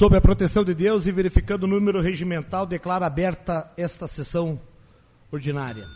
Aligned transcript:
Sob 0.00 0.16
a 0.16 0.20
proteção 0.22 0.64
de 0.64 0.72
Deus 0.72 1.04
e 1.04 1.12
verificando 1.12 1.64
o 1.64 1.66
número 1.66 2.00
regimental, 2.00 2.64
declaro 2.64 3.04
aberta 3.04 3.70
esta 3.76 4.08
sessão 4.08 4.58
ordinária. 5.30 5.86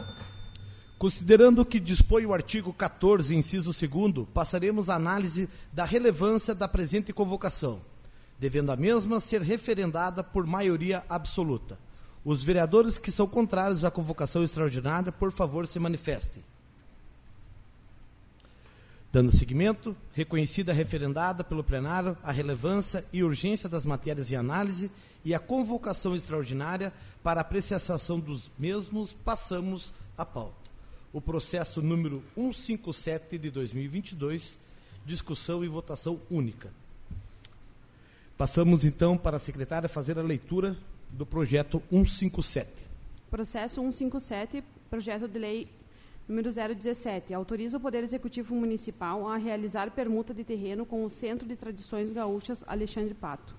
Considerando 0.99 1.63
o 1.63 1.65
que 1.65 1.81
dispõe 1.81 2.27
o 2.27 2.35
artigo 2.35 2.71
14, 2.71 3.35
inciso 3.35 3.71
2, 3.73 4.29
passaremos 4.29 4.91
à 4.91 4.97
análise 4.97 5.49
da 5.73 5.87
relevância 5.87 6.55
da 6.55 6.69
presente 6.69 7.15
convocação, 7.15 7.81
devendo 8.39 8.73
a 8.73 8.77
mesma 8.77 9.21
ser 9.21 9.41
referendada 9.41 10.23
por 10.23 10.47
maioria 10.47 11.03
absoluta. 11.09 11.79
Os 12.23 12.45
vereadores 12.45 12.99
que 12.99 13.11
são 13.11 13.27
contrários 13.27 13.87
à 13.87 13.91
convocação 13.91 14.45
extraordinária, 14.45 15.13
por 15.13 15.33
favor, 15.33 15.67
se 15.67 15.79
manifestem. 15.79 16.45
Dando 19.15 19.31
seguimento, 19.31 19.97
reconhecida 20.13 20.73
referendada 20.73 21.45
pelo 21.45 21.63
plenário 21.63 22.19
a 22.21 22.33
relevância 22.33 23.05
e 23.13 23.23
urgência 23.23 23.69
das 23.69 23.87
matérias 23.87 24.29
em 24.33 24.35
análise 24.35 24.91
e 25.25 25.33
a 25.33 25.39
convocação 25.39 26.17
extraordinária 26.17 26.93
para 27.23 27.41
apreciação 27.41 28.19
dos 28.19 28.51
mesmos, 28.59 29.13
passamos 29.13 29.95
à 30.19 30.27
pauta. 30.27 30.69
O 31.13 31.21
processo 31.21 31.81
número 31.81 32.25
157 32.35 33.39
de 33.39 33.53
2022, 33.53 34.59
discussão 35.07 35.65
e 35.65 35.69
votação 35.69 36.21
única. 36.29 36.73
Passamos 38.37 38.85
então 38.85 39.17
para 39.17 39.37
a 39.37 39.41
secretária 39.41 39.89
fazer 39.89 40.19
a 40.19 40.23
leitura 40.23 40.77
do 41.09 41.25
projeto 41.25 41.81
157. 41.89 42.69
Processo 43.31 43.77
157, 43.77 44.65
projeto 44.91 45.29
de 45.29 45.39
lei 45.39 45.69
número 46.27 46.51
017, 46.51 47.35
autoriza 47.35 47.77
o 47.77 47.81
Poder 47.81 48.03
Executivo 48.03 48.55
Municipal 48.55 49.29
a 49.29 49.37
realizar 49.37 49.91
permuta 49.91 50.33
de 50.33 50.43
terreno 50.43 50.87
com 50.87 51.05
o 51.05 51.11
Centro 51.11 51.47
de 51.47 51.55
Tradições 51.55 52.13
Gaúchas 52.13 52.65
Alexandre 52.67 53.15
Pato. 53.15 53.55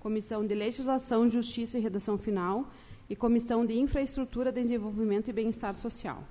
Comissão 0.00 0.44
de 0.44 0.54
Legislação, 0.54 1.28
Justiça 1.28 1.78
e 1.78 1.80
Redação 1.80 2.18
Final 2.18 2.68
e 3.08 3.14
Comissão 3.14 3.64
de 3.64 3.78
Infraestrutura, 3.78 4.50
Desenvolvimento 4.50 5.28
e 5.28 5.32
Bem-Estar 5.32 5.74
Social. 5.74 6.24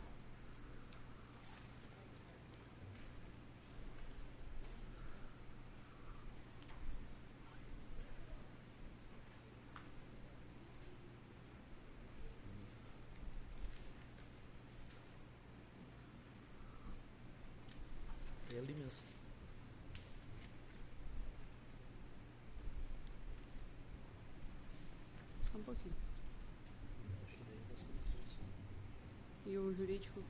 Jurídico? 29.81 30.21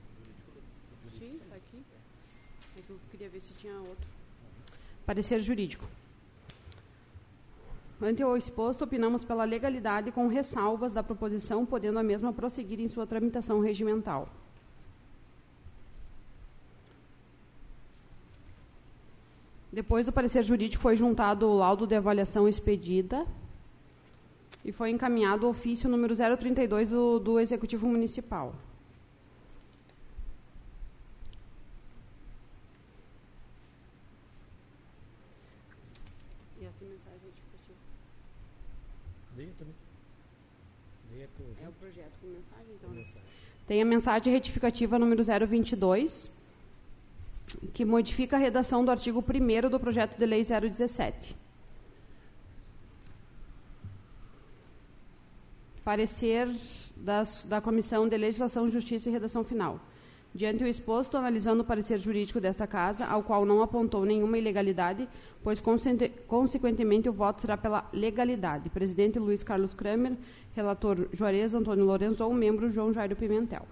Sim, 1.18 1.38
está 1.42 1.56
aqui. 1.56 1.82
É 2.78 2.92
eu 2.92 2.98
queria 3.10 3.28
ver 3.28 3.40
se 3.40 3.52
tinha 3.54 3.74
outro. 3.74 4.06
Parecer 5.04 5.40
jurídico. 5.40 5.84
Ante 8.00 8.24
o 8.24 8.36
exposto, 8.36 8.82
opinamos 8.82 9.24
pela 9.24 9.44
legalidade 9.44 10.10
com 10.10 10.26
ressalvas 10.26 10.92
da 10.92 11.02
proposição, 11.02 11.64
podendo 11.64 11.98
a 11.98 12.02
mesma 12.02 12.32
prosseguir 12.32 12.80
em 12.80 12.88
sua 12.88 13.06
tramitação 13.06 13.60
regimental. 13.60 14.28
Depois 19.72 20.04
do 20.04 20.12
parecer 20.12 20.42
jurídico, 20.44 20.82
foi 20.82 20.96
juntado 20.96 21.48
o 21.48 21.56
laudo 21.56 21.86
de 21.86 21.94
avaliação 21.94 22.46
expedida 22.46 23.26
e 24.62 24.70
foi 24.70 24.90
encaminhado 24.90 25.46
o 25.46 25.50
ofício 25.50 25.88
número 25.88 26.14
032 26.14 26.90
do, 26.90 27.18
do 27.18 27.40
Executivo 27.40 27.88
Municipal. 27.88 28.54
Tem 43.66 43.80
a 43.80 43.84
mensagem 43.86 44.32
retificativa 44.32 44.98
número 44.98 45.22
022, 45.24 46.30
que 47.72 47.84
modifica 47.84 48.36
a 48.36 48.38
redação 48.38 48.84
do 48.84 48.90
artigo 48.90 49.22
1 49.22 49.68
do 49.68 49.78
projeto 49.78 50.18
de 50.18 50.26
lei 50.26 50.42
017. 50.42 51.36
Parecer 55.84 56.48
das, 56.96 57.44
da 57.44 57.60
Comissão 57.60 58.08
de 58.08 58.16
Legislação, 58.16 58.68
Justiça 58.68 59.08
e 59.08 59.12
Redação 59.12 59.42
Final. 59.42 59.80
Diante 60.34 60.64
o 60.64 60.66
exposto, 60.66 61.16
analisando 61.16 61.62
o 61.62 61.66
parecer 61.66 61.98
jurídico 61.98 62.40
desta 62.40 62.66
Casa, 62.66 63.04
ao 63.04 63.22
qual 63.22 63.44
não 63.44 63.62
apontou 63.62 64.06
nenhuma 64.06 64.38
ilegalidade, 64.38 65.06
pois, 65.42 65.60
consequentemente, 66.26 67.08
o 67.08 67.12
voto 67.12 67.42
será 67.42 67.56
pela 67.56 67.86
legalidade. 67.92 68.70
Presidente 68.70 69.18
Luiz 69.18 69.42
Carlos 69.42 69.74
Kramer, 69.74 70.16
Relator 70.54 71.06
Juarez 71.12 71.52
Antônio 71.52 71.84
Lourenço 71.84 72.24
ou 72.24 72.32
membro 72.32 72.70
João 72.70 72.94
Jairo 72.94 73.14
Pimentel. 73.14 73.66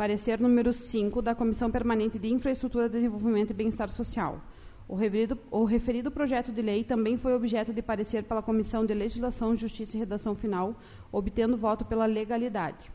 Parecer 0.00 0.40
número 0.40 0.72
5 0.72 1.20
da 1.20 1.34
Comissão 1.34 1.70
Permanente 1.70 2.18
de 2.18 2.26
Infraestrutura, 2.32 2.88
Desenvolvimento 2.88 3.50
e 3.50 3.52
Bem-Estar 3.52 3.90
Social. 3.90 4.40
O 4.88 4.94
referido, 4.94 5.38
o 5.50 5.64
referido, 5.64 6.10
projeto 6.10 6.50
de 6.50 6.62
lei 6.62 6.82
também 6.82 7.18
foi 7.18 7.34
objeto 7.34 7.70
de 7.70 7.82
parecer 7.82 8.24
pela 8.24 8.40
Comissão 8.40 8.86
de 8.86 8.94
Legislação, 8.94 9.54
Justiça 9.54 9.98
e 9.98 10.00
Redação 10.00 10.34
Final, 10.34 10.74
obtendo 11.12 11.54
voto 11.54 11.84
pela 11.84 12.06
legalidade. 12.06 12.90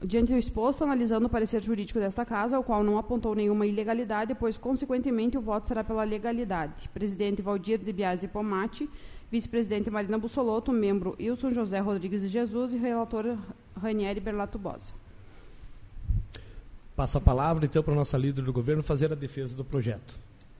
Diante 0.00 0.32
do 0.32 0.38
exposto, 0.38 0.84
analisando 0.84 1.26
o 1.26 1.30
parecer 1.30 1.60
jurídico 1.60 1.98
desta 1.98 2.24
Casa, 2.24 2.56
ao 2.56 2.62
qual 2.62 2.84
não 2.84 2.98
apontou 2.98 3.34
nenhuma 3.34 3.66
ilegalidade, 3.66 4.32
pois, 4.36 4.56
consequentemente, 4.56 5.36
o 5.36 5.40
voto 5.40 5.66
será 5.66 5.82
pela 5.82 6.04
legalidade. 6.04 6.88
Presidente 6.90 7.42
Valdir 7.42 7.78
de 7.78 7.92
Biasi 7.92 8.28
Pomati, 8.28 8.88
vice-presidente 9.32 9.88
Marina 9.88 10.18
Bussolotto, 10.18 10.70
membro 10.70 11.16
Wilson 11.18 11.52
José 11.52 11.78
Rodrigues 11.78 12.20
de 12.20 12.28
Jesus 12.28 12.74
e 12.74 12.76
relator 12.76 13.38
Ranieri 13.74 14.20
Berlato 14.20 14.58
Bosa. 14.58 14.92
Passo 16.94 17.16
a 17.16 17.20
palavra, 17.20 17.64
então, 17.64 17.82
para 17.82 17.94
a 17.94 17.96
nossa 17.96 18.18
líder 18.18 18.42
do 18.42 18.52
governo 18.52 18.82
fazer 18.82 19.10
a 19.10 19.14
defesa 19.14 19.56
do 19.56 19.64
projeto. 19.64 20.14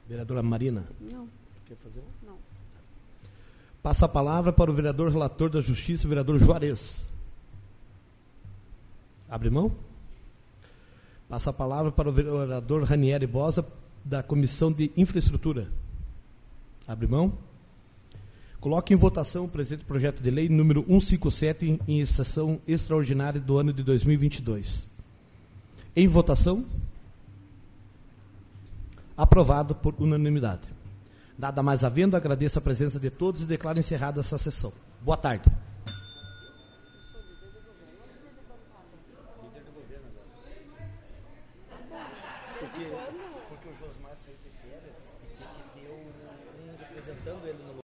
Vereadora 0.09 0.43
Marina. 0.43 0.85
Não. 0.99 1.29
Quer 1.69 1.77
fazer? 1.85 2.03
Não. 2.27 2.37
Passo 3.83 4.07
a 4.07 4.09
palavra 4.09 4.55
para 4.55 4.71
o 4.71 4.75
vereador 4.75 5.11
relator 5.11 5.51
da 5.51 5.61
Justiça, 5.61 6.07
o 6.07 6.09
vereador 6.09 6.39
Juarez. 6.39 7.07
Abre 9.29 9.51
mão? 9.51 9.71
Passa 11.29 11.51
a 11.51 11.53
palavra 11.53 11.93
para 11.93 12.09
o 12.09 12.13
vereador 12.13 12.85
Ranieri 12.85 13.27
Bosa, 13.27 13.67
da 14.03 14.23
Comissão 14.23 14.73
de 14.73 14.91
Infraestrutura. 14.97 15.69
Abre 16.89 17.07
mão? 17.07 17.37
Coloque 18.63 18.95
em 18.95 18.97
votação 18.97 19.47
o 19.47 19.49
presente 19.49 19.83
projeto 19.83 20.23
de 20.23 20.31
lei 20.31 20.49
número 20.49 20.85
157 20.87 21.81
em, 21.89 22.07
sessão 22.07 22.61
extraordinária 22.65 23.41
do 23.41 23.59
ano 23.59 23.73
de 23.73 23.83
2022. 23.83 24.87
Em 25.97 26.07
votação. 26.07 26.65
Aprovado 29.17 29.75
por 29.75 29.97
unanimidade. 29.99 30.63
Nada 31.37 31.61
mais 31.61 31.83
havendo, 31.83 32.17
agradeço 32.17 32.57
a 32.57 32.63
presença 32.63 33.01
de 33.01 33.11
todos 33.11 33.43
e 33.43 33.47
declaro 33.47 33.81
encerrada 33.81 34.21
essa 34.21 34.39
sessão. 34.39 34.73
Boa 35.01 35.17
tarde. 35.17 35.51
porque, 42.61 42.87
porque 43.49 43.69
o 43.69 43.75
Josmar 43.75 44.17
saiu 44.17 44.37
de 44.37 44.51
férias 44.63 44.95
e 45.25 45.81
que, 45.81 45.89
um 45.89 46.77
representando 46.79 47.45
ele 47.45 47.59
no 47.65 47.82